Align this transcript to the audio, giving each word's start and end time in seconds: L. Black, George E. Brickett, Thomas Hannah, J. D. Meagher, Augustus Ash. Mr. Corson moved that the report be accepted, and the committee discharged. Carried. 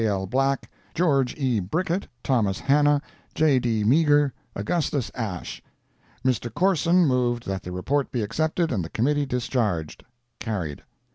L. 0.03 0.25
Black, 0.25 0.67
George 0.95 1.35
E. 1.37 1.59
Brickett, 1.59 2.07
Thomas 2.23 2.57
Hannah, 2.59 3.03
J. 3.35 3.59
D. 3.59 3.83
Meagher, 3.83 4.33
Augustus 4.55 5.11
Ash. 5.13 5.61
Mr. 6.25 6.51
Corson 6.51 7.05
moved 7.05 7.45
that 7.45 7.61
the 7.61 7.71
report 7.71 8.11
be 8.11 8.23
accepted, 8.23 8.71
and 8.71 8.83
the 8.83 8.89
committee 8.89 9.27
discharged. 9.27 10.03
Carried. 10.39 10.81